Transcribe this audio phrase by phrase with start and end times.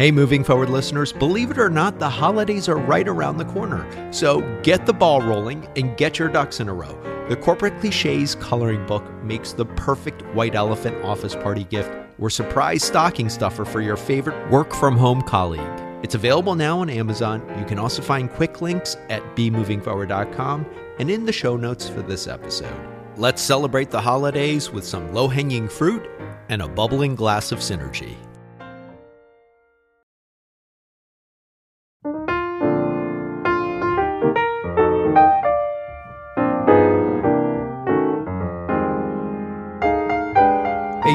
[0.00, 3.84] Hey, moving forward listeners, believe it or not, the holidays are right around the corner.
[4.14, 6.98] So get the ball rolling and get your ducks in a row.
[7.28, 12.82] The Corporate Cliches coloring book makes the perfect white elephant office party gift or surprise
[12.82, 15.60] stocking stuffer for your favorite work from home colleague.
[16.02, 17.46] It's available now on Amazon.
[17.58, 20.64] You can also find quick links at bemovingforward.com
[20.98, 22.72] and in the show notes for this episode.
[23.18, 26.08] Let's celebrate the holidays with some low hanging fruit
[26.48, 28.16] and a bubbling glass of synergy.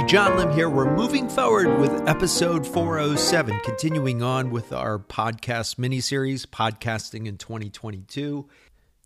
[0.08, 0.70] John Lim here.
[0.70, 8.48] We're moving forward with episode 407, continuing on with our podcast miniseries, Podcasting in 2022.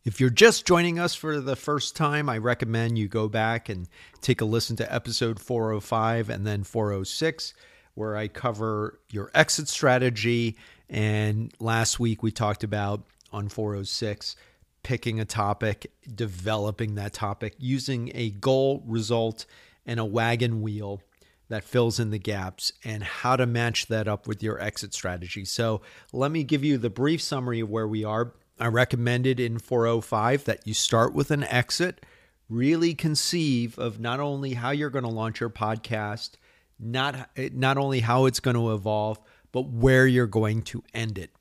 [0.04, 3.88] If you're just joining us for the first time, I recommend you go back and
[4.20, 7.54] take a listen to episode 405 and then 406,
[7.94, 10.58] where I cover your exit strategy.
[10.90, 14.36] And last week we talked about on 406
[14.84, 19.46] picking a topic, developing that topic, using a goal, result,
[19.86, 21.02] and a wagon wheel
[21.50, 25.46] that fills in the gaps and how to match that up with your exit strategy.
[25.46, 25.82] So,
[26.14, 28.34] let me give you the brief summary of where we are.
[28.60, 32.06] I recommended in 405 that you start with an exit,
[32.50, 36.32] really conceive of not only how you're going to launch your podcast,
[36.80, 39.20] not not only how it's going to evolve,
[39.52, 41.32] but where you're going to end it.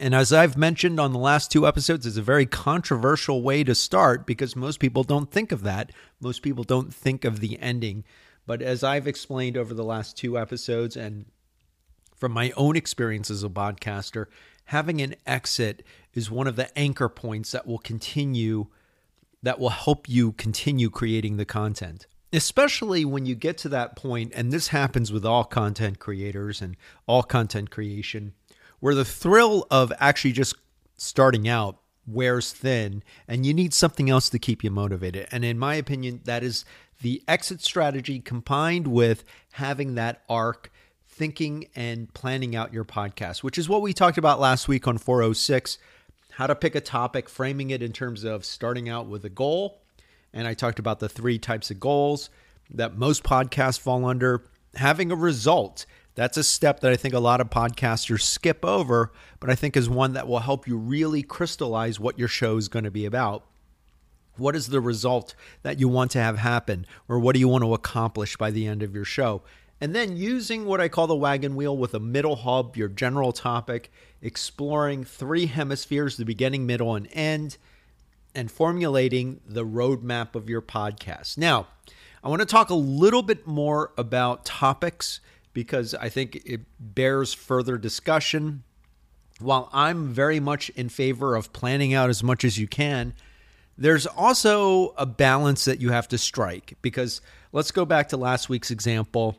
[0.00, 3.74] And as I've mentioned on the last two episodes, it's a very controversial way to
[3.74, 5.92] start because most people don't think of that.
[6.20, 8.04] Most people don't think of the ending.
[8.44, 11.26] But as I've explained over the last two episodes and
[12.16, 14.26] from my own experience as a podcaster,
[14.66, 18.66] having an exit is one of the anchor points that will continue,
[19.42, 22.08] that will help you continue creating the content.
[22.32, 26.76] Especially when you get to that point, and this happens with all content creators and
[27.06, 28.34] all content creation
[28.84, 30.54] where the thrill of actually just
[30.98, 35.26] starting out wears thin and you need something else to keep you motivated.
[35.32, 36.66] And in my opinion, that is
[37.00, 40.70] the exit strategy combined with having that arc,
[41.08, 44.98] thinking and planning out your podcast, which is what we talked about last week on
[44.98, 45.78] 406
[46.32, 49.80] how to pick a topic, framing it in terms of starting out with a goal.
[50.34, 52.28] And I talked about the three types of goals
[52.68, 54.44] that most podcasts fall under,
[54.74, 59.12] having a result that's a step that I think a lot of podcasters skip over,
[59.40, 62.68] but I think is one that will help you really crystallize what your show is
[62.68, 63.44] going to be about.
[64.36, 67.64] What is the result that you want to have happen, or what do you want
[67.64, 69.42] to accomplish by the end of your show?
[69.80, 73.32] And then using what I call the wagon wheel with a middle hub, your general
[73.32, 73.92] topic,
[74.22, 77.58] exploring three hemispheres the beginning, middle, and end,
[78.34, 81.38] and formulating the roadmap of your podcast.
[81.38, 81.66] Now,
[82.22, 85.20] I want to talk a little bit more about topics
[85.54, 88.64] because I think it bears further discussion.
[89.40, 93.14] While I'm very much in favor of planning out as much as you can,
[93.78, 97.20] there's also a balance that you have to strike because
[97.52, 99.36] let's go back to last week's example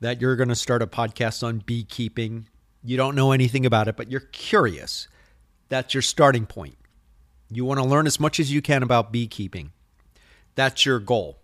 [0.00, 2.48] that you're going to start a podcast on beekeeping.
[2.82, 5.08] You don't know anything about it, but you're curious.
[5.68, 6.76] That's your starting point.
[7.50, 9.72] You want to learn as much as you can about beekeeping.
[10.54, 11.38] That's your goal.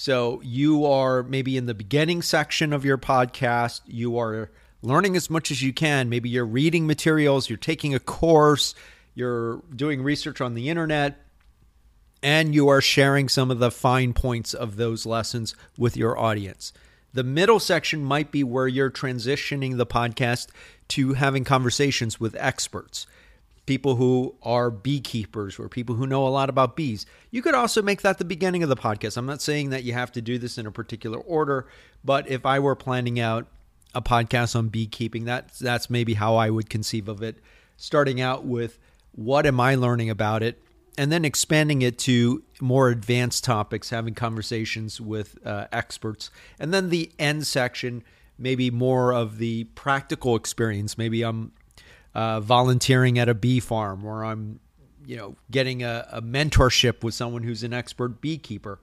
[0.00, 4.50] So you are maybe in the beginning section of your podcast, you are
[4.80, 6.08] learning as much as you can.
[6.08, 8.74] Maybe you're reading materials, you're taking a course,
[9.14, 11.22] you're doing research on the internet,
[12.22, 16.72] and you are sharing some of the fine points of those lessons with your audience.
[17.12, 20.48] The middle section might be where you're transitioning the podcast
[20.88, 23.06] to having conversations with experts
[23.66, 27.06] people who are beekeepers or people who know a lot about bees.
[27.30, 29.16] You could also make that the beginning of the podcast.
[29.16, 31.66] I'm not saying that you have to do this in a particular order,
[32.04, 33.46] but if I were planning out
[33.94, 37.38] a podcast on beekeeping, that's that's maybe how I would conceive of it.
[37.76, 38.78] Starting out with
[39.12, 40.62] what am I learning about it,
[40.98, 46.90] and then expanding it to more advanced topics, having conversations with uh, experts, and then
[46.90, 48.02] the end section,
[48.38, 50.98] maybe more of the practical experience.
[50.98, 51.52] Maybe I'm
[52.14, 54.60] uh, volunteering at a bee farm or I'm,
[55.06, 58.80] you know, getting a, a mentorship with someone who's an expert beekeeper.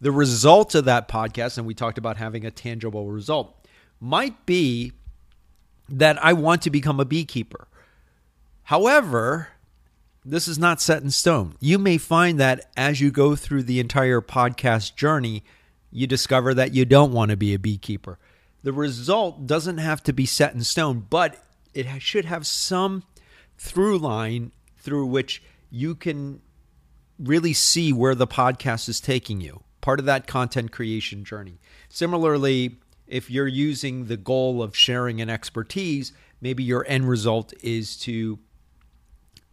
[0.00, 3.66] The result of that podcast, and we talked about having a tangible result,
[4.00, 4.92] might be
[5.88, 7.68] that I want to become a beekeeper.
[8.64, 9.48] However,
[10.24, 11.54] this is not set in stone.
[11.60, 15.44] You may find that as you go through the entire podcast journey,
[15.90, 18.18] you discover that you don't want to be a beekeeper.
[18.62, 23.02] The result doesn't have to be set in stone, but it should have some
[23.56, 26.40] through line through which you can
[27.18, 32.76] really see where the podcast is taking you part of that content creation journey similarly
[33.06, 38.38] if you're using the goal of sharing an expertise, maybe your end result is to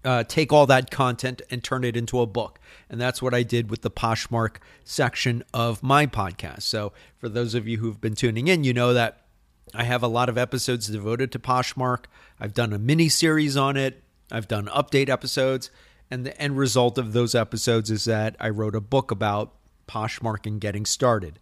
[0.03, 2.59] uh, take all that content and turn it into a book.
[2.89, 6.63] And that's what I did with the Poshmark section of my podcast.
[6.63, 9.25] So, for those of you who've been tuning in, you know that
[9.73, 12.05] I have a lot of episodes devoted to Poshmark.
[12.39, 15.69] I've done a mini series on it, I've done update episodes.
[16.09, 19.53] And the end result of those episodes is that I wrote a book about
[19.87, 21.39] Poshmark and getting started.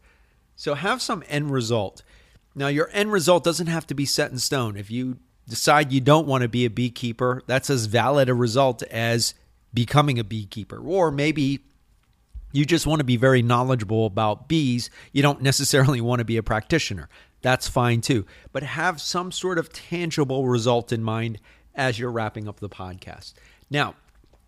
[0.55, 2.03] So, have some end result.
[2.53, 4.75] Now, your end result doesn't have to be set in stone.
[4.75, 5.17] If you
[5.47, 9.33] decide you don't want to be a beekeeper, that's as valid a result as
[9.73, 10.77] becoming a beekeeper.
[10.77, 11.63] Or maybe
[12.51, 14.89] you just want to be very knowledgeable about bees.
[15.13, 17.09] You don't necessarily want to be a practitioner.
[17.41, 18.25] That's fine too.
[18.51, 21.39] But have some sort of tangible result in mind
[21.75, 23.33] as you're wrapping up the podcast.
[23.69, 23.95] Now,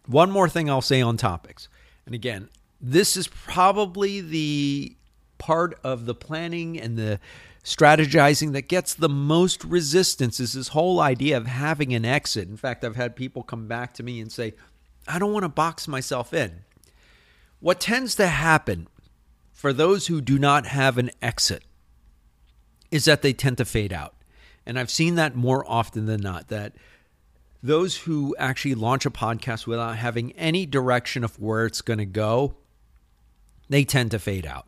[0.06, 1.70] one more thing I'll say on topics.
[2.06, 2.50] And again,
[2.80, 4.96] this is probably the
[5.38, 7.20] part of the planning and the
[7.64, 12.48] strategizing that gets the most resistance is this whole idea of having an exit.
[12.48, 14.54] In fact, I've had people come back to me and say,
[15.08, 16.62] I don't want to box myself in.
[17.60, 18.88] What tends to happen
[19.54, 21.64] for those who do not have an exit
[22.92, 24.14] is that they tend to fade out.
[24.66, 26.74] And I've seen that more often than not that
[27.64, 32.06] those who actually launch a podcast without having any direction of where it's going to
[32.06, 32.56] go,
[33.70, 34.68] they tend to fade out.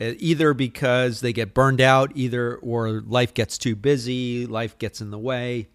[0.00, 5.00] Uh, either because they get burned out, either or life gets too busy, life gets
[5.00, 5.68] in the way,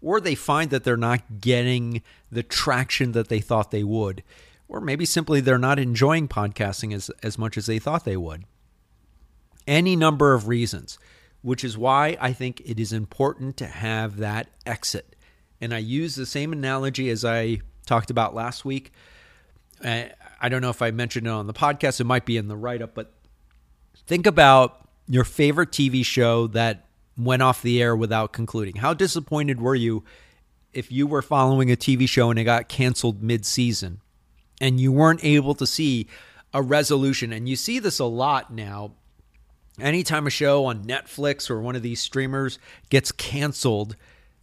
[0.00, 4.22] or they find that they're not getting the traction that they thought they would,
[4.68, 8.44] or maybe simply they're not enjoying podcasting as, as much as they thought they would.
[9.66, 10.98] Any number of reasons,
[11.44, 15.14] which is why I think it is important to have that exit.
[15.60, 18.92] And I use the same analogy as I talked about last week.
[19.84, 20.06] Uh,
[20.40, 22.56] I don't know if I mentioned it on the podcast, it might be in the
[22.56, 23.14] write up, but
[24.06, 26.86] Think about your favorite TV show that
[27.16, 28.76] went off the air without concluding.
[28.76, 30.04] How disappointed were you
[30.72, 34.00] if you were following a TV show and it got canceled mid season
[34.60, 36.06] and you weren't able to see
[36.52, 37.32] a resolution?
[37.32, 38.92] And you see this a lot now.
[39.80, 42.58] Anytime a show on Netflix or one of these streamers
[42.90, 43.96] gets canceled,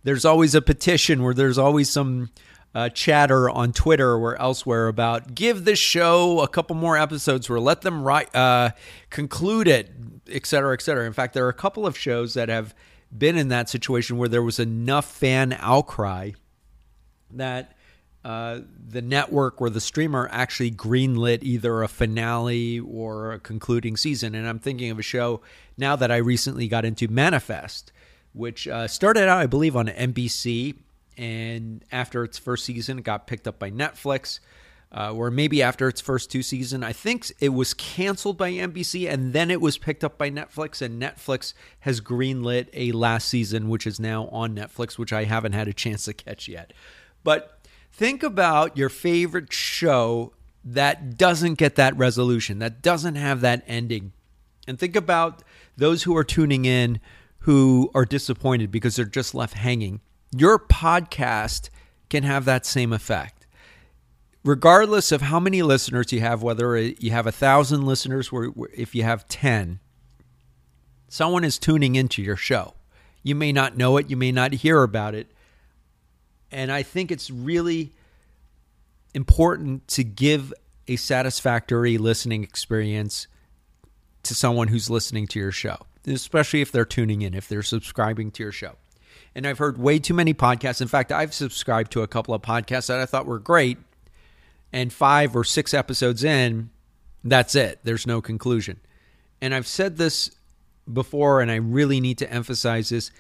[0.04, 2.30] there's always a petition where there's always some
[2.75, 7.60] uh, chatter on Twitter or elsewhere about give this show a couple more episodes or
[7.60, 8.72] let them write, uh,
[9.10, 9.92] conclude it,
[10.30, 11.06] et cetera, et cetera.
[11.06, 12.74] In fact, there are a couple of shows that have
[13.18, 16.31] been in that situation where there was enough fan outcry
[17.31, 17.75] that
[18.24, 24.36] uh, the network or the streamer actually greenlit either a finale or a concluding season.
[24.36, 25.42] And I'm thinking of a show
[25.78, 27.92] now that I recently got into Manifest,
[28.34, 30.76] which uh, started out, I believe, on NBC
[31.18, 34.40] and after its first season, it got picked up by Netflix.
[34.94, 39.10] Uh, or maybe after its first two seasons, I think it was canceled by NBC
[39.10, 40.82] and then it was picked up by Netflix.
[40.82, 45.54] And Netflix has greenlit a last season, which is now on Netflix, which I haven't
[45.54, 46.74] had a chance to catch yet.
[47.24, 47.61] But
[47.92, 50.34] think about your favorite show
[50.64, 54.14] that doesn't get that resolution, that doesn't have that ending.
[54.68, 55.44] And think about
[55.76, 57.00] those who are tuning in
[57.40, 60.02] who are disappointed because they're just left hanging
[60.36, 61.70] your podcast
[62.10, 63.46] can have that same effect.
[64.44, 68.96] Regardless of how many listeners you have, whether you have a thousand listeners or if
[68.96, 69.80] you have 10,
[71.08, 72.74] someone is tuning into your show.
[73.24, 75.32] You may not know it, you may not hear about it.
[76.51, 77.91] And I think it's really
[79.13, 80.53] important to give
[80.88, 83.27] a satisfactory listening experience
[84.24, 88.31] to someone who's listening to your show, especially if they're tuning in, if they're subscribing
[88.31, 88.75] to your show
[89.34, 90.81] and I've heard way too many podcasts.
[90.81, 93.77] In fact, I've subscribed to a couple of podcasts that I thought were great,
[94.74, 96.70] and five or six episodes in,
[97.24, 97.79] that's it.
[97.84, 98.79] There's no conclusion.
[99.41, 100.31] And I've said this
[100.91, 103.12] before, and I really need to emphasize this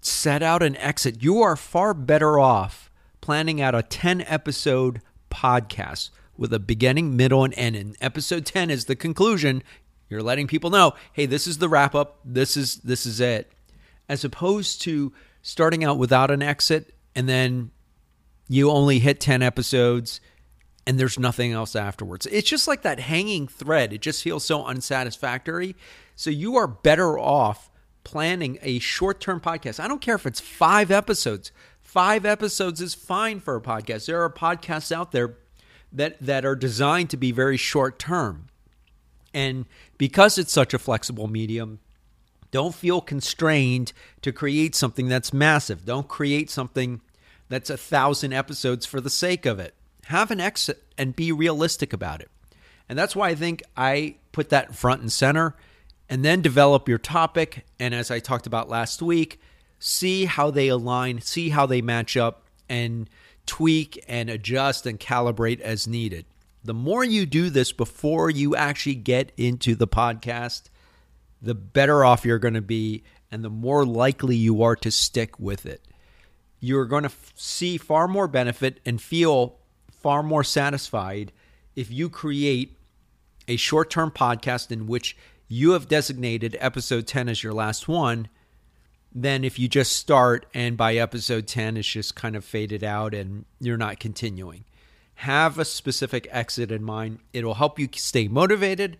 [0.00, 1.22] set out an exit.
[1.22, 2.90] You are far better off
[3.20, 7.76] planning out a 10 episode podcast with a beginning, middle, and end.
[7.76, 9.62] And episode 10 is the conclusion.
[10.08, 12.18] You're letting people know, hey, this is the wrap up.
[12.24, 13.52] This is this is it
[14.08, 17.70] as opposed to starting out without an exit and then
[18.48, 20.20] you only hit 10 episodes
[20.86, 22.26] and there's nothing else afterwards.
[22.26, 23.92] It's just like that hanging thread.
[23.92, 25.76] It just feels so unsatisfactory.
[26.16, 27.69] So you are better off
[28.04, 29.80] planning a short term podcast.
[29.80, 31.52] I don't care if it's five episodes.
[31.80, 34.06] Five episodes is fine for a podcast.
[34.06, 35.36] There are podcasts out there
[35.92, 38.46] that, that are designed to be very short term.
[39.34, 39.66] And
[39.98, 41.80] because it's such a flexible medium,
[42.50, 43.92] don't feel constrained
[44.22, 45.84] to create something that's massive.
[45.84, 47.00] Don't create something
[47.48, 49.74] that's a thousand episodes for the sake of it.
[50.06, 52.30] Have an exit and be realistic about it.
[52.88, 55.54] And that's why I think I put that front and center.
[56.10, 57.64] And then develop your topic.
[57.78, 59.40] And as I talked about last week,
[59.78, 63.08] see how they align, see how they match up, and
[63.46, 66.26] tweak and adjust and calibrate as needed.
[66.64, 70.64] The more you do this before you actually get into the podcast,
[71.40, 75.38] the better off you're going to be and the more likely you are to stick
[75.38, 75.80] with it.
[76.58, 79.56] You're going to f- see far more benefit and feel
[79.90, 81.32] far more satisfied
[81.76, 82.76] if you create
[83.48, 85.16] a short term podcast in which
[85.52, 88.28] you have designated episode 10 as your last one
[89.12, 93.12] than if you just start and by episode 10 it's just kind of faded out
[93.12, 94.64] and you're not continuing.
[95.16, 97.18] Have a specific exit in mind.
[97.32, 98.96] It'll help you stay motivated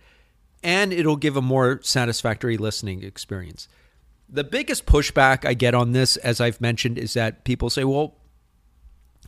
[0.61, 3.69] and it'll give a more satisfactory listening experience.
[4.28, 8.16] The biggest pushback I get on this, as I've mentioned, is that people say, well,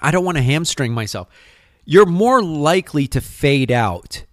[0.00, 1.28] I don't want to hamstring myself.
[1.84, 4.24] You're more likely to fade out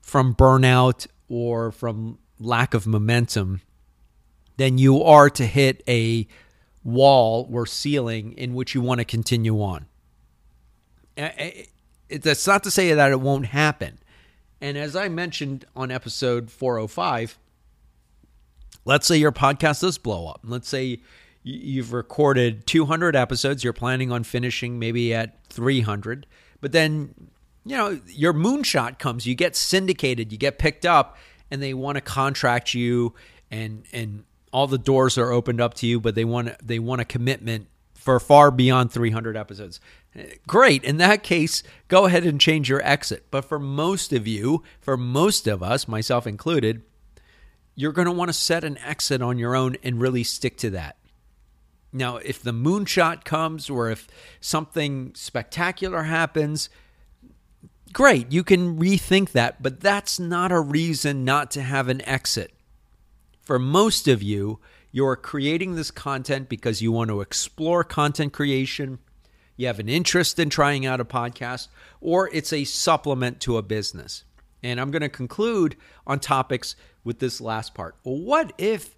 [0.00, 3.60] from burnout or from lack of momentum
[4.56, 6.26] than you are to hit a
[6.84, 9.86] wall or ceiling in which you want to continue on.
[11.16, 13.98] That's not to say that it won't happen.
[14.60, 17.38] And as I mentioned on episode 405,
[18.84, 20.40] let's say your podcast does blow up.
[20.44, 21.00] Let's say
[21.42, 26.26] you've recorded 200 episodes, you're planning on finishing maybe at 300,
[26.60, 27.14] but then
[27.64, 31.18] you know, your moonshot comes, you get syndicated, you get picked up
[31.50, 33.14] and they want to contract you
[33.50, 37.00] and and all the doors are opened up to you, but they want they want
[37.00, 39.80] a commitment for far beyond 300 episodes.
[40.46, 40.82] Great.
[40.84, 43.26] In that case, go ahead and change your exit.
[43.30, 46.82] But for most of you, for most of us, myself included,
[47.74, 50.70] you're going to want to set an exit on your own and really stick to
[50.70, 50.96] that.
[51.92, 54.08] Now, if the moonshot comes or if
[54.40, 56.68] something spectacular happens,
[57.92, 62.52] great, you can rethink that, but that's not a reason not to have an exit.
[63.42, 64.58] For most of you,
[64.92, 68.98] you're creating this content because you want to explore content creation,
[69.56, 71.68] you have an interest in trying out a podcast,
[72.00, 74.24] or it's a supplement to a business.
[74.62, 75.76] And I'm going to conclude
[76.06, 77.96] on topics with this last part.
[78.02, 78.94] What if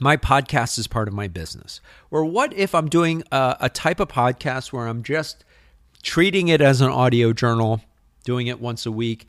[0.00, 1.80] my podcast is part of my business?
[2.10, 5.44] Or what if I'm doing a, a type of podcast where I'm just
[6.04, 7.80] treating it as an audio journal,
[8.24, 9.26] doing it once a week.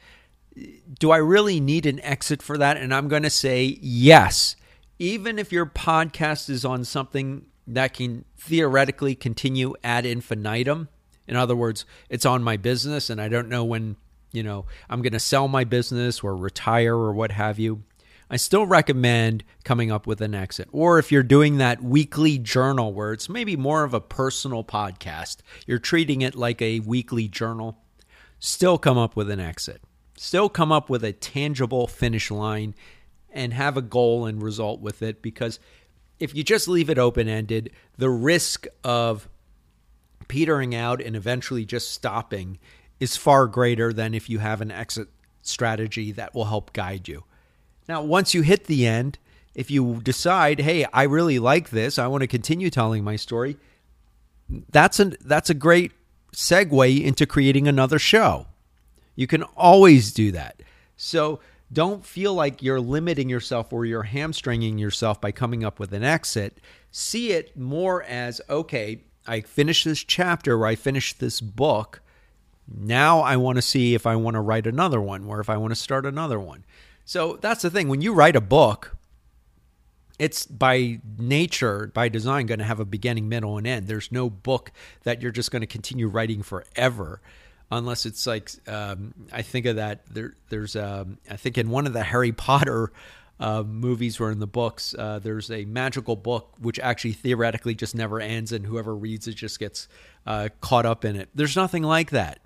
[0.99, 2.77] Do I really need an exit for that?
[2.77, 4.55] And I'm going to say yes.
[4.99, 10.89] Even if your podcast is on something that can theoretically continue ad infinitum,
[11.27, 13.95] in other words, it's on my business and I don't know when,
[14.31, 17.83] you know, I'm going to sell my business or retire or what have you.
[18.29, 20.67] I still recommend coming up with an exit.
[20.71, 25.37] Or if you're doing that weekly journal where it's maybe more of a personal podcast,
[25.67, 27.77] you're treating it like a weekly journal,
[28.39, 29.81] still come up with an exit.
[30.17, 32.73] Still come up with a tangible finish line
[33.31, 35.59] and have a goal and result with it because
[36.19, 39.27] if you just leave it open ended, the risk of
[40.27, 42.57] petering out and eventually just stopping
[42.99, 45.09] is far greater than if you have an exit
[45.41, 47.23] strategy that will help guide you.
[47.87, 49.17] Now, once you hit the end,
[49.53, 53.57] if you decide, hey, I really like this, I want to continue telling my story,
[54.69, 55.91] that's a that's a great
[56.33, 58.47] segue into creating another show.
[59.15, 60.61] You can always do that.
[60.97, 61.39] So
[61.71, 66.03] don't feel like you're limiting yourself or you're hamstringing yourself by coming up with an
[66.03, 66.59] exit.
[66.91, 72.01] See it more as okay, I finished this chapter or I finished this book.
[72.67, 75.57] Now I want to see if I want to write another one or if I
[75.57, 76.65] want to start another one.
[77.05, 77.87] So that's the thing.
[77.87, 78.97] When you write a book,
[80.17, 83.87] it's by nature, by design, going to have a beginning, middle, and end.
[83.87, 84.71] There's no book
[85.03, 87.21] that you're just going to continue writing forever,
[87.71, 90.05] unless it's like um, I think of that.
[90.07, 92.91] There, there's um, I think in one of the Harry Potter
[93.39, 97.93] uh, movies or in the books, uh, there's a magical book which actually theoretically just
[97.93, 99.87] never ends, and whoever reads it just gets
[100.25, 101.29] uh, caught up in it.
[101.35, 102.39] There's nothing like that.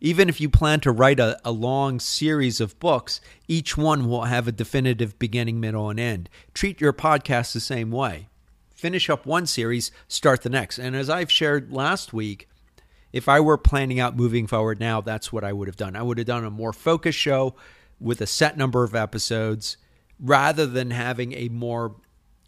[0.00, 4.24] Even if you plan to write a, a long series of books, each one will
[4.24, 6.30] have a definitive beginning, middle, and end.
[6.54, 8.28] Treat your podcast the same way.
[8.74, 10.78] Finish up one series, start the next.
[10.78, 12.48] And as I've shared last week,
[13.12, 15.96] if I were planning out moving forward now, that's what I would have done.
[15.96, 17.54] I would have done a more focused show
[17.98, 19.76] with a set number of episodes
[20.18, 21.96] rather than having a more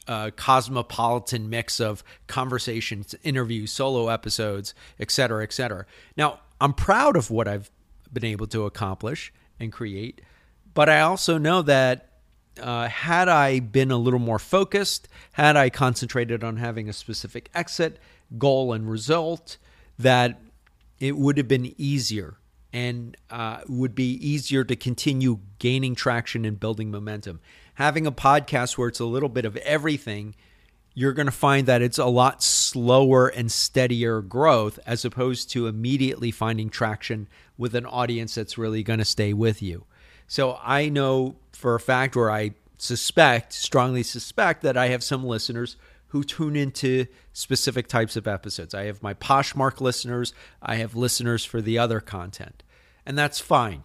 [0.08, 5.84] uh, cosmopolitan mix of conversations, interviews, solo episodes, et cetera, et cetera.
[6.16, 7.70] Now, I'm proud of what I've
[8.12, 10.20] been able to accomplish and create,
[10.74, 12.10] but I also know that
[12.60, 17.50] uh, had I been a little more focused, had I concentrated on having a specific
[17.52, 17.98] exit,
[18.38, 19.58] goal, and result,
[19.98, 20.40] that
[21.00, 22.36] it would have been easier
[22.72, 27.40] and uh, would be easier to continue gaining traction and building momentum.
[27.74, 30.36] Having a podcast where it's a little bit of everything,
[30.94, 35.66] you're going to find that it's a lot slower and steadier growth as opposed to
[35.66, 39.84] immediately finding traction with an audience that's really going to stay with you.
[40.26, 45.24] So I know for a fact, or I suspect, strongly suspect, that I have some
[45.24, 45.76] listeners
[46.08, 48.74] who tune into specific types of episodes.
[48.74, 52.62] I have my Poshmark listeners, I have listeners for the other content,
[53.06, 53.84] and that's fine.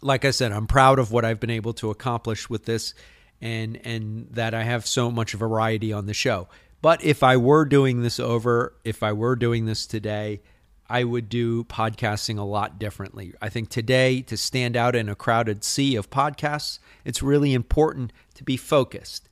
[0.00, 2.94] Like I said, I'm proud of what I've been able to accomplish with this
[3.40, 6.48] and and that I have so much variety on the show.
[6.82, 10.40] But if I were doing this over, if I were doing this today,
[10.88, 13.34] I would do podcasting a lot differently.
[13.40, 18.12] I think today, to stand out in a crowded sea of podcasts, it's really important
[18.34, 19.28] to be focused.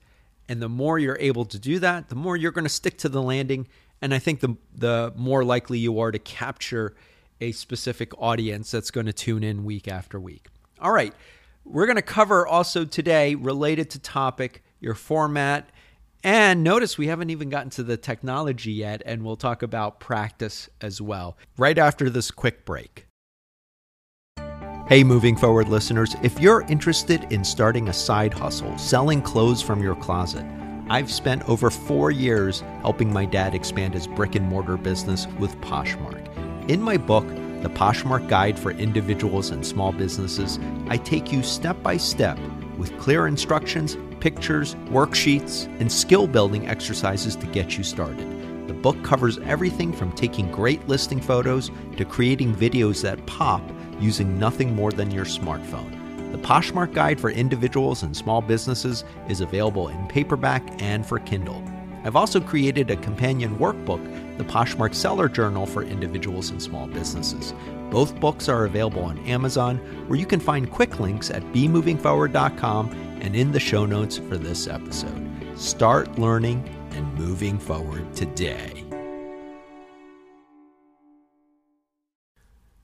[0.49, 3.09] And the more you're able to do that, the more you're going to stick to
[3.09, 3.67] the landing.
[4.01, 6.95] And I think the, the more likely you are to capture
[7.41, 10.47] a specific audience that's going to tune in week after week.
[10.81, 11.15] All right.
[11.71, 15.69] We're going to cover also today, related to topic, your format.
[16.25, 20.71] And notice we haven't even gotten to the technology yet, and we'll talk about practice
[20.81, 23.07] as well right after this quick break.
[24.89, 29.83] Hey, moving forward listeners, if you're interested in starting a side hustle, selling clothes from
[29.83, 30.47] your closet,
[30.89, 35.55] I've spent over four years helping my dad expand his brick and mortar business with
[35.61, 36.71] Poshmark.
[36.71, 37.27] In my book,
[37.63, 42.39] The Poshmark Guide for Individuals and Small Businesses, I take you step by step
[42.77, 48.69] with clear instructions, pictures, worksheets, and skill building exercises to get you started.
[48.69, 53.63] The book covers everything from taking great listing photos to creating videos that pop
[53.99, 55.91] using nothing more than your smartphone.
[56.31, 61.61] The Poshmark Guide for Individuals and Small Businesses is available in paperback and for Kindle.
[62.05, 64.05] I've also created a companion workbook,
[64.39, 67.53] the Poshmark Seller Journal for Individuals and Small Businesses.
[67.91, 73.35] Both books are available on Amazon, where you can find quick links at bemovingforward.com and
[73.35, 75.29] in the show notes for this episode.
[75.57, 78.85] Start learning and moving forward today.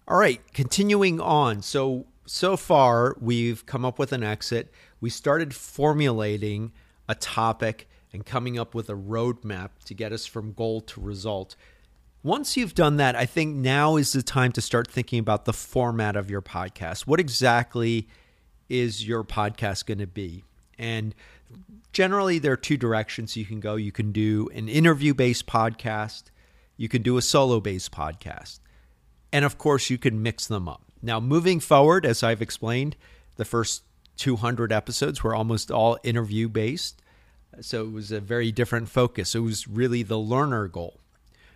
[0.07, 1.63] All right, continuing on.
[1.63, 4.71] So, so far, we've come up with an exit.
[5.01, 6.73] We started formulating
[7.09, 11.57] a topic and coming up with a roadmap to get us from goal to result.
[12.23, 15.53] Once you've done that, I think now is the time to start thinking about the
[15.53, 17.09] format of your podcast.
[17.09, 18.09] What exactly
[18.69, 20.45] is your podcast going to be?
[20.79, 21.13] And
[21.93, 23.75] generally, there are two directions you can go.
[23.75, 26.25] You can do an interview based podcast,
[26.77, 28.61] you can do a solo based podcast.
[29.33, 30.83] And of course, you can mix them up.
[31.03, 32.95] Now, moving forward, as I've explained,
[33.37, 33.83] the first
[34.19, 37.03] 200 episodes were almost all interview based.
[37.61, 39.35] So it was a very different focus.
[39.35, 41.01] It was really the learner goal.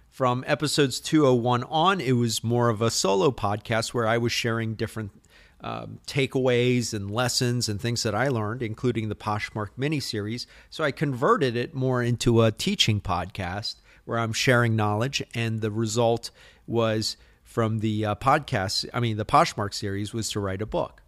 [0.09, 4.75] From episodes 201 on, it was more of a solo podcast where I was sharing
[4.75, 5.13] different
[5.61, 10.47] um, takeaways and lessons and things that I learned, including the Poshmark mini series.
[10.71, 15.71] So I converted it more into a teaching podcast where I'm sharing knowledge, and the
[15.71, 16.31] result
[16.67, 21.03] was from the uh, podcast, I mean, the Poshmark series was to write a book.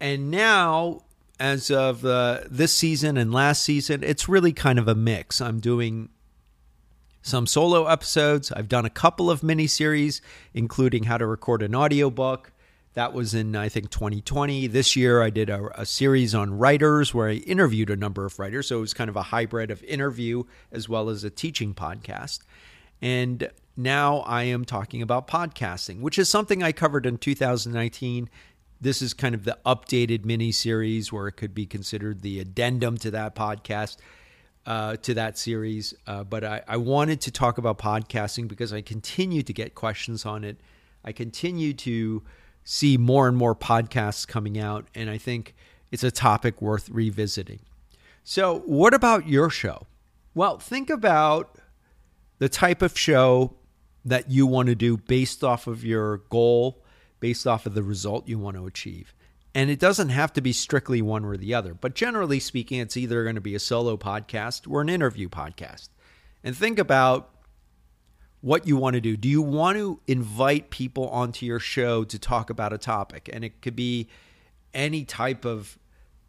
[0.00, 1.02] And now,
[1.44, 5.42] as of uh, this season and last season, it's really kind of a mix.
[5.42, 6.08] I'm doing
[7.20, 8.50] some solo episodes.
[8.50, 10.22] I've done a couple of mini series,
[10.54, 12.50] including how to record an audiobook.
[12.94, 14.68] That was in, I think, 2020.
[14.68, 18.38] This year, I did a, a, series on writers where I interviewed a number of
[18.38, 18.68] writers.
[18.68, 22.38] So it was kind of a hybrid of interview as well as a teaching podcast.
[23.02, 28.30] And now I am talking about podcasting, which is something I covered in 2019.
[28.80, 32.98] This is kind of the updated mini series where it could be considered the addendum
[32.98, 33.96] to that podcast,
[34.66, 35.94] uh, to that series.
[36.06, 40.26] Uh, but I, I wanted to talk about podcasting because I continue to get questions
[40.26, 40.58] on it.
[41.04, 42.22] I continue to
[42.64, 45.54] see more and more podcasts coming out, and I think
[45.90, 47.60] it's a topic worth revisiting.
[48.24, 49.86] So, what about your show?
[50.34, 51.58] Well, think about
[52.38, 53.54] the type of show
[54.04, 56.82] that you want to do based off of your goal,
[57.24, 59.14] based off of the result you want to achieve.
[59.54, 62.98] And it doesn't have to be strictly one or the other, but generally speaking, it's
[62.98, 65.88] either going to be a solo podcast or an interview podcast.
[66.42, 67.30] And think about
[68.42, 69.16] what you want to do.
[69.16, 73.30] Do you want to invite people onto your show to talk about a topic?
[73.32, 74.10] And it could be
[74.74, 75.78] any type of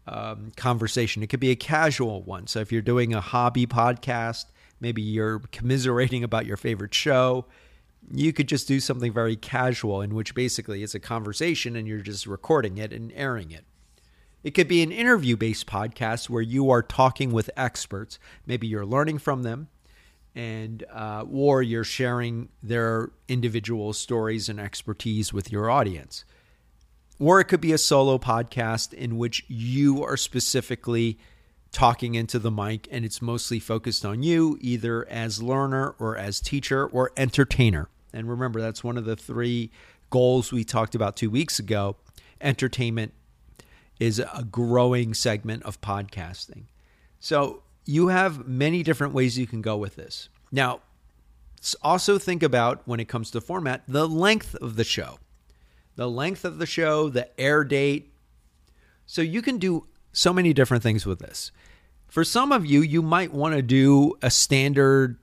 [0.08, 2.48] um, conversation, it could be a casual one.
[2.48, 4.46] So if you're doing a hobby podcast,
[4.80, 7.48] maybe you're commiserating about your favorite show
[8.12, 12.00] you could just do something very casual in which basically it's a conversation and you're
[12.00, 13.66] just recording it and airing it.
[14.44, 18.20] It could be an interview based podcast where you are talking with experts.
[18.46, 19.70] Maybe you're learning from them
[20.36, 26.26] and uh, or you're sharing their individual stories and expertise with your audience.
[27.18, 31.18] Or it could be a solo podcast in which you are specifically
[31.72, 36.40] talking into the mic and it's mostly focused on you, either as learner or as
[36.40, 37.90] teacher or entertainer.
[38.16, 39.72] And remember, that's one of the three
[40.10, 41.98] goals we talked about two weeks ago.
[42.42, 43.14] Entertainment
[44.00, 46.64] is a growing segment of podcasting.
[47.20, 50.30] So you have many different ways you can go with this.
[50.52, 50.82] Now,
[51.82, 55.20] also think about when it comes to format, the length of the show.
[55.96, 58.14] The length of the show, the air date.
[59.06, 61.52] So you can do so many different things with this.
[62.08, 65.18] For some of you, you might want to do a standard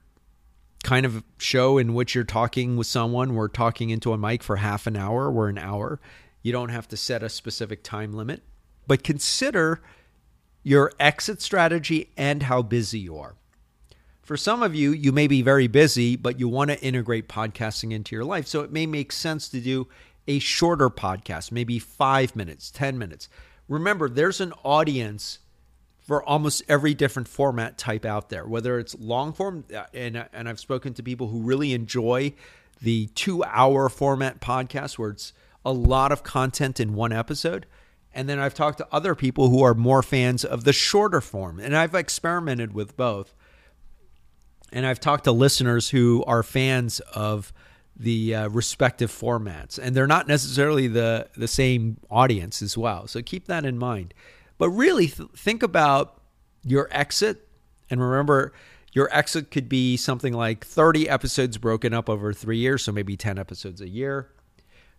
[0.83, 3.35] kind of show in which you're talking with someone.
[3.35, 6.01] We're talking into a mic for half an hour, we're an hour.
[6.42, 8.42] You don't have to set a specific time limit,
[8.87, 9.81] but consider
[10.62, 13.37] your exit strategy and how busy you are.
[14.23, 17.92] For some of you, you may be very busy, but you want to integrate podcasting
[17.92, 18.47] into your life.
[18.47, 19.88] So it may make sense to do
[20.29, 23.29] a shorter podcast, maybe five minutes, 10 minutes.
[23.68, 25.40] Remember, there's an audience
[26.02, 30.48] for almost every different format type out there, whether it's long form, uh, and, and
[30.48, 32.34] I've spoken to people who really enjoy
[32.80, 35.32] the two hour format podcast where it's
[35.64, 37.66] a lot of content in one episode.
[38.12, 41.60] And then I've talked to other people who are more fans of the shorter form.
[41.60, 43.34] And I've experimented with both.
[44.72, 47.52] And I've talked to listeners who are fans of
[47.96, 49.78] the uh, respective formats.
[49.78, 53.06] And they're not necessarily the, the same audience as well.
[53.06, 54.12] So keep that in mind.
[54.62, 56.20] But really th- think about
[56.62, 57.48] your exit.
[57.90, 58.53] And remember,
[58.92, 62.85] your exit could be something like 30 episodes broken up over three years.
[62.85, 64.31] So maybe 10 episodes a year.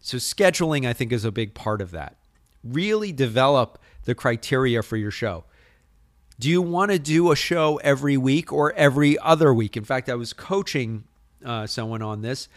[0.02, 2.18] So scheduling, I think, is a big part of that
[2.62, 5.46] really develop the criteria for your show.
[6.38, 9.78] Do you want to do a show every week or every other week?
[9.78, 11.06] In fact, I was coaching
[11.46, 12.50] uh, someone on this,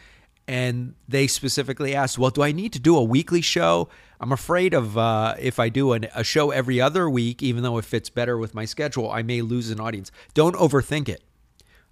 [0.49, 3.91] and they specifically asked, Well, do I need to do a weekly show?
[4.21, 7.79] I'm afraid of uh, if I do an, a show every other week, even though
[7.79, 10.11] it fits better with my schedule, I may lose an audience.
[10.35, 11.23] Don't overthink it.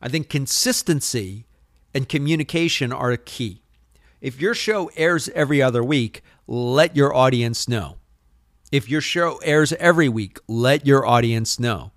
[0.01, 1.47] I think consistency
[1.95, 3.63] and communication are a key.
[4.21, 7.97] If your show airs every other week, let your audience know.
[8.73, 11.93] If your show airs every week, let your audience know.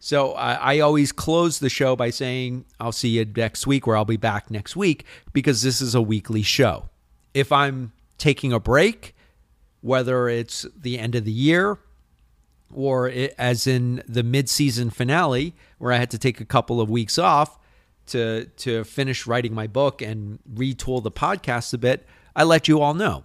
[0.00, 3.96] So I, I, always close the show by saying, I'll see you next week, or
[3.96, 6.88] I'll be back next week, because this is a weekly show.
[7.34, 9.16] If I'm taking a break,
[9.80, 11.78] whether it's the end of the year
[12.74, 16.90] or it, as in the mid-season finale, where I had to take a couple of
[16.90, 17.58] weeks off
[18.06, 22.80] to to finish writing my book and retool the podcast a bit, I let you
[22.80, 23.24] all know.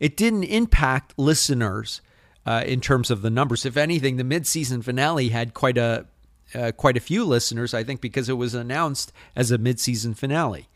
[0.00, 2.00] It didn't impact listeners
[2.44, 3.64] uh, in terms of the numbers.
[3.64, 6.06] If anything, the mid-season finale had quite a
[6.54, 7.72] uh, quite a few listeners.
[7.74, 10.68] I think because it was announced as a mid-season finale.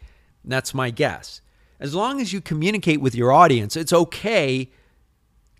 [0.44, 1.40] that's my guess.
[1.80, 4.70] As long as you communicate with your audience, it's okay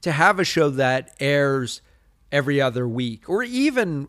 [0.02, 1.80] to have a show that airs
[2.30, 4.08] every other week or even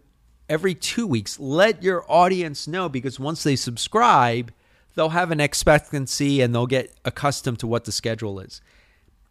[0.49, 1.39] every two weeks.
[1.39, 4.51] Let your audience know because once they subscribe,
[4.95, 8.61] they'll have an expectancy and they'll get accustomed to what the schedule is.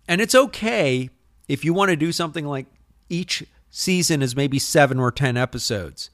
[0.09, 1.11] And it's okay
[1.49, 2.66] if you want to do something like
[3.09, 6.11] each season is maybe seven or 10 episodes,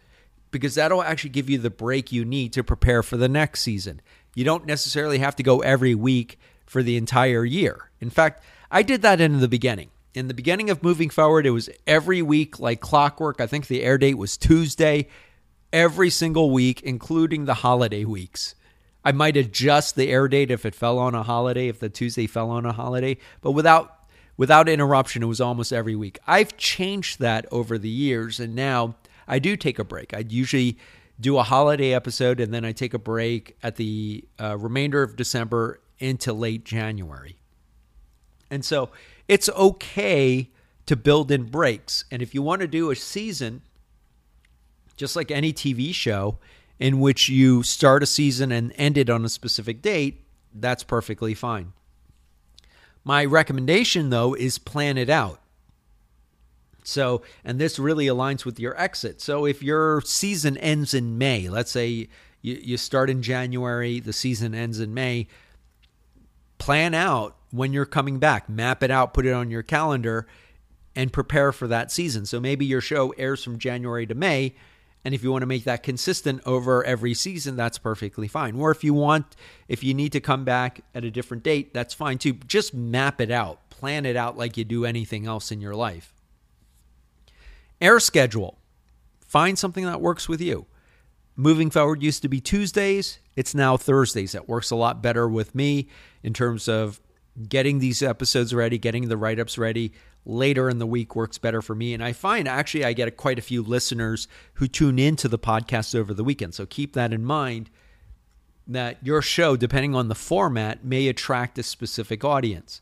[0.50, 4.00] because that'll actually give you the break you need to prepare for the next season.
[4.34, 7.90] You don't necessarily have to go every week for the entire year.
[8.00, 9.90] In fact, I did that in the beginning.
[10.14, 13.40] In the beginning of moving forward, it was every week like clockwork.
[13.40, 15.08] I think the air date was Tuesday,
[15.72, 18.54] every single week, including the holiday weeks.
[19.04, 22.26] I might adjust the air date if it fell on a holiday, if the Tuesday
[22.26, 23.98] fell on a holiday, but without
[24.36, 26.18] without interruption, it was almost every week.
[26.26, 28.96] I've changed that over the years, and now
[29.26, 30.14] I do take a break.
[30.14, 30.78] I'd usually
[31.20, 35.16] do a holiday episode, and then I take a break at the uh, remainder of
[35.16, 37.36] December into late January.
[38.50, 38.90] And so
[39.32, 40.50] it's okay
[40.84, 42.04] to build in breaks.
[42.10, 43.62] And if you want to do a season,
[44.94, 46.36] just like any TV show,
[46.78, 51.32] in which you start a season and end it on a specific date, that's perfectly
[51.32, 51.72] fine.
[53.04, 55.40] My recommendation, though, is plan it out.
[56.84, 59.22] So, and this really aligns with your exit.
[59.22, 62.08] So, if your season ends in May, let's say
[62.42, 65.26] you, you start in January, the season ends in May,
[66.58, 70.26] plan out when you're coming back, map it out, put it on your calendar,
[70.96, 72.26] and prepare for that season.
[72.26, 74.54] So, maybe your show airs from January to May
[75.04, 78.54] and if you want to make that consistent over every season, that's perfectly fine.
[78.54, 79.36] Or if you want,
[79.68, 82.34] if you need to come back at a different date, that's fine too.
[82.34, 86.14] Just map it out, plan it out like you do anything else in your life.
[87.80, 88.58] Air schedule.
[89.26, 90.66] Find something that works with you.
[91.34, 93.18] moving forward used to be Tuesdays.
[93.34, 94.32] It's now Thursdays.
[94.32, 95.88] That works a lot better with me
[96.22, 97.00] in terms of
[97.48, 99.92] getting these episodes ready, getting the write ups ready
[100.24, 101.94] later in the week works better for me.
[101.94, 105.94] And I find actually I get quite a few listeners who tune into the podcast
[105.94, 106.54] over the weekend.
[106.54, 107.70] So keep that in mind
[108.66, 112.80] that your show, depending on the format, may attract a specific audience.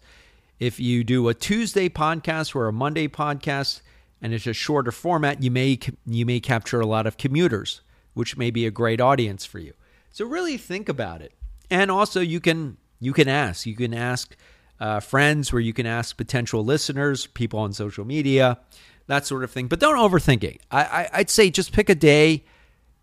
[0.58, 3.80] If you do a Tuesday podcast or a Monday podcast
[4.20, 7.80] and it's a shorter format, you may you may capture a lot of commuters,
[8.12, 9.72] which may be a great audience for you.
[10.10, 11.32] So really think about it.
[11.70, 13.66] And also you can you can ask.
[13.66, 14.36] You can ask
[14.78, 18.58] uh, friends where you can ask potential listeners, people on social media,
[19.06, 19.66] that sort of thing.
[19.66, 20.60] But don't overthink it.
[20.70, 22.44] I, I, I'd say just pick a day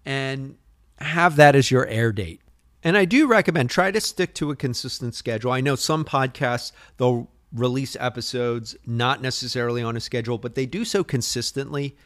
[0.06, 0.56] and
[1.00, 2.42] have that as your air date.
[2.84, 5.52] And I do recommend try to stick to a consistent schedule.
[5.52, 10.86] I know some podcasts, they'll release episodes not necessarily on a schedule, but they do
[10.86, 11.98] so consistently.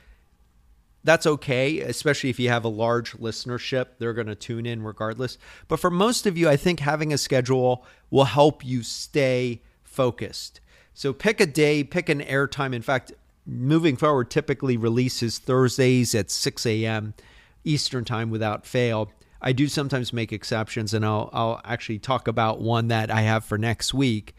[1.04, 3.88] That's okay, especially if you have a large listenership.
[3.98, 5.38] They're going to tune in regardless.
[5.68, 10.60] But for most of you, I think having a schedule will help you stay focused.
[10.94, 12.76] So pick a day, pick an airtime.
[12.76, 13.14] In fact,
[13.48, 17.16] moving forward, typically releases Thursdays at 6 a.m.
[17.64, 19.12] Eastern Time without fail.
[19.42, 23.44] I do sometimes make exceptions, and I'll, I'll actually talk about one that I have
[23.44, 24.36] for next week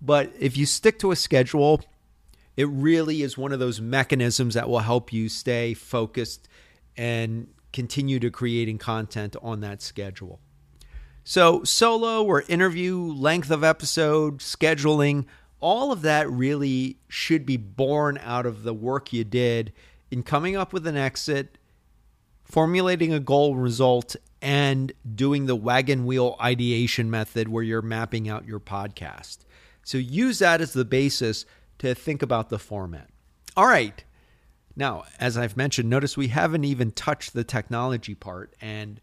[0.00, 1.80] but if you stick to a schedule,
[2.58, 6.48] it really is one of those mechanisms that will help you stay focused
[6.96, 10.40] and continue to creating content on that schedule.
[11.22, 15.26] So, solo or interview, length of episode, scheduling,
[15.60, 19.72] all of that really should be born out of the work you did
[20.10, 21.58] in coming up with an exit,
[22.42, 28.48] formulating a goal result, and doing the wagon wheel ideation method where you're mapping out
[28.48, 29.44] your podcast.
[29.84, 31.46] So use that as the basis
[31.78, 33.08] to think about the format.
[33.56, 34.04] All right.
[34.76, 39.00] Now, as I've mentioned, notice we haven't even touched the technology part, and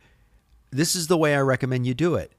[0.71, 2.31] this is the way I recommend you do it.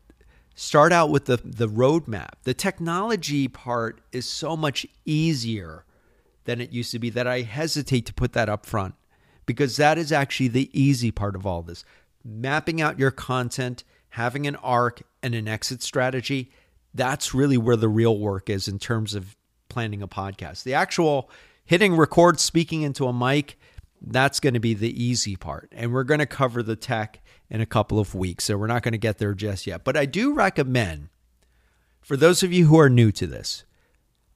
[0.54, 2.30] Start out with the, the roadmap.
[2.44, 5.84] The technology part is so much easier
[6.44, 8.94] than it used to be that I hesitate to put that up front
[9.44, 11.84] because that is actually the easy part of all this.
[12.24, 16.50] Mapping out your content, having an arc and an exit strategy,
[16.94, 19.36] that's really where the real work is in terms of
[19.68, 20.62] planning a podcast.
[20.62, 21.30] The actual
[21.64, 23.58] hitting record, speaking into a mic,
[24.00, 25.72] that's going to be the easy part.
[25.74, 28.44] And we're going to cover the tech in a couple of weeks.
[28.44, 29.84] So we're not going to get there just yet.
[29.84, 31.08] But I do recommend,
[32.00, 33.64] for those of you who are new to this,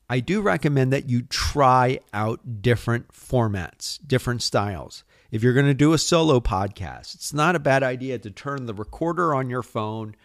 [0.09, 5.05] I do recommend that you try out different formats, different styles.
[5.31, 8.67] If you're going to do a solo podcast, it's not a bad idea to turn
[8.67, 10.17] the recorder on your phone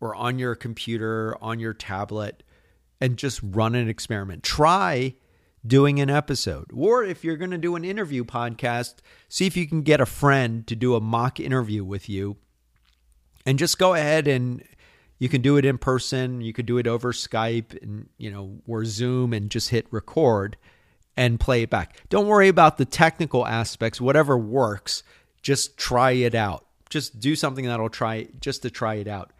[0.00, 2.44] or on your computer, on your tablet,
[3.00, 4.42] and just run an experiment.
[4.42, 5.14] Try
[5.66, 6.70] doing an episode.
[6.72, 8.96] Or if you're going to do an interview podcast,
[9.28, 12.36] see if you can get a friend to do a mock interview with you.
[13.44, 14.62] And just go ahead and
[15.18, 18.60] you can do it in person, you could do it over Skype and you know,
[18.66, 20.56] or Zoom and just hit record
[21.16, 21.96] and play it back.
[22.08, 25.02] Don't worry about the technical aspects, whatever works,
[25.42, 26.66] just try it out.
[26.90, 29.32] Just do something that'll try just to try it out.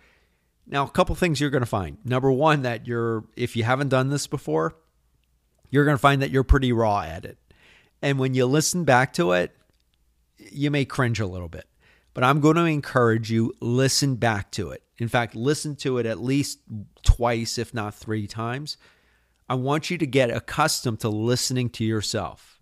[0.66, 1.98] Now, a couple things you're going to find.
[2.04, 4.76] Number one, that you're, if you haven't done this before,
[5.70, 7.38] you're going to find that you're pretty raw at it.
[8.02, 9.56] And when you listen back to it,
[10.38, 11.66] you may cringe a little bit.
[12.14, 14.82] But I'm going to encourage you listen back to it.
[14.98, 16.60] In fact, listen to it at least
[17.02, 18.76] twice, if not three times.
[19.48, 22.60] I want you to get accustomed to listening to yourself.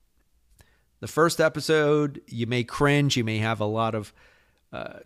[1.00, 4.12] The first episode, you may cringe, you may have a lot of
[4.72, 5.00] uh,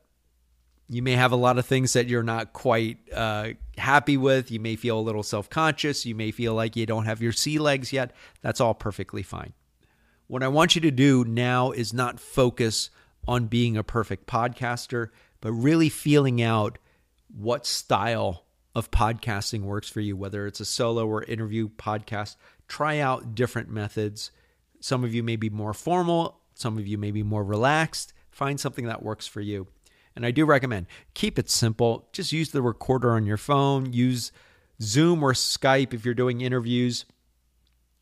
[0.89, 4.51] you may have a lot of things that you're not quite uh, happy with.
[4.51, 6.07] You may feel a little self conscious.
[6.07, 8.13] You may feel like you don't have your sea legs yet.
[8.41, 9.53] That's all perfectly fine.
[10.27, 12.91] What I want you to do now is not focus
[13.27, 15.09] on being a perfect podcaster,
[15.41, 16.79] but really feeling out
[17.29, 22.37] what style of podcasting works for you, whether it's a solo or interview podcast.
[22.67, 24.31] Try out different methods.
[24.81, 28.13] Some of you may be more formal, some of you may be more relaxed.
[28.31, 29.67] Find something that works for you.
[30.19, 32.09] And I do recommend keep it simple.
[32.13, 34.33] Just use the recorder on your phone, use
[34.83, 37.05] Zoom or Skype if you're doing interviews,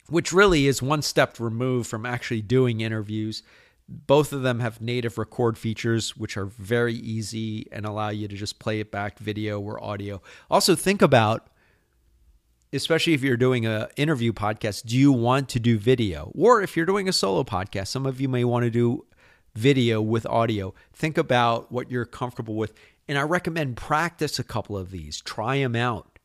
[0.08, 3.42] which really is one step removed from actually doing interviews.
[3.86, 8.34] Both of them have native record features, which are very easy and allow you to
[8.34, 10.22] just play it back video or audio.
[10.50, 11.50] Also, think about
[12.72, 16.76] especially if you're doing a interview podcast do you want to do video or if
[16.76, 19.06] you're doing a solo podcast some of you may want to do
[19.56, 20.74] video with audio.
[20.92, 22.74] Think about what you're comfortable with.
[23.08, 25.20] And I recommend practice a couple of these.
[25.20, 26.18] Try them out.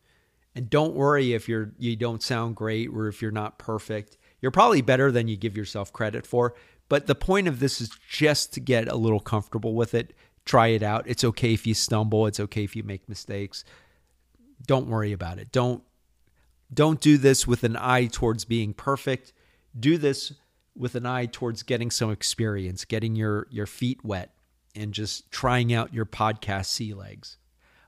[0.53, 4.17] And don't worry if you're you don't sound great or if you're not perfect.
[4.41, 6.55] You're probably better than you give yourself credit for.
[6.89, 10.13] But the point of this is just to get a little comfortable with it.
[10.43, 11.05] try it out.
[11.07, 13.63] It's okay if you stumble, it's okay if you make mistakes.
[14.65, 15.51] Don't worry about it.
[15.51, 15.83] Don't
[16.73, 19.33] don't do this with an eye towards being perfect.
[19.77, 20.33] Do this
[20.75, 24.33] with an eye towards getting some experience, getting your your feet wet
[24.75, 27.37] and just trying out your podcast sea legs.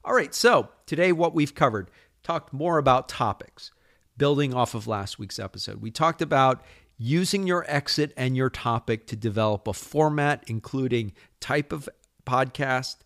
[0.05, 1.89] All right, so today what we've covered
[2.23, 3.71] talked more about topics
[4.17, 5.81] building off of last week's episode.
[5.81, 6.63] We talked about
[6.97, 11.89] using your exit and your topic to develop a format, including type of
[12.25, 12.97] podcast,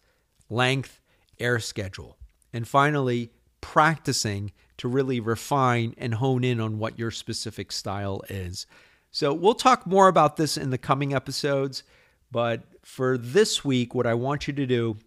[0.50, 1.02] length,
[1.40, 2.18] air schedule.
[2.52, 8.68] And finally, practicing to really refine and hone in on what your specific style is.
[9.12, 11.84] So, we'll talk more about this in the coming episodes.
[12.32, 14.98] But for this week, what I want you to do,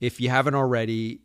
[0.00, 1.22] if you haven't already,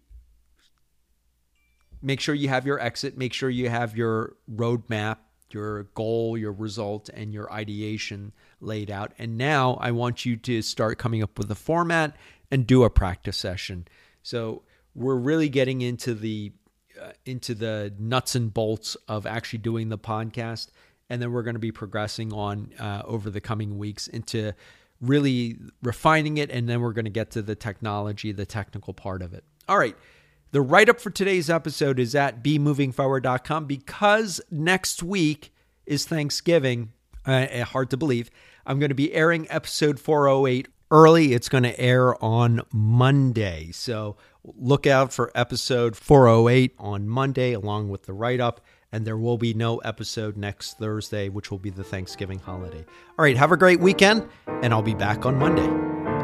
[2.01, 5.17] make sure you have your exit, make sure you have your roadmap,
[5.49, 9.13] your goal, your result, and your ideation laid out.
[9.17, 12.15] And now I want you to start coming up with a format
[12.51, 13.88] and do a practice session.
[14.23, 16.54] So we're really getting into the
[17.01, 20.69] uh, into the nuts and bolts of actually doing the podcast,
[21.10, 24.54] and then we're going to be progressing on uh, over the coming weeks into
[25.02, 29.22] really refining it, and then we're going to get to the technology, the technical part
[29.22, 29.44] of it.
[29.68, 29.96] All right.
[30.52, 35.54] The write up for today's episode is at bemovingforward.com because next week
[35.86, 36.94] is Thanksgiving.
[37.28, 38.30] Uh, uh, hard to believe.
[38.65, 41.34] I'm going to be airing episode 408 early.
[41.34, 43.72] It's going to air on Monday.
[43.74, 48.62] So look out for episode 408 on Monday along with the write up.
[48.91, 52.86] And there will be no episode next Thursday, which will be the Thanksgiving holiday.
[53.17, 55.69] All right, have a great weekend, and I'll be back on Monday.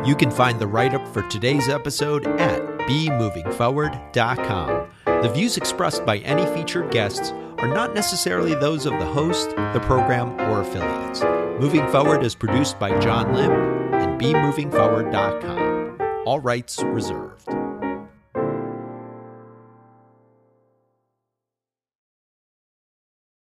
[0.07, 4.87] You can find the write up for today's episode at bemovingforward.com.
[5.05, 9.81] The views expressed by any featured guests are not necessarily those of the host, the
[9.83, 11.21] program, or affiliates.
[11.61, 13.51] Moving Forward is produced by John Lim
[13.93, 16.23] and bemovingforward.com.
[16.25, 17.49] All rights reserved.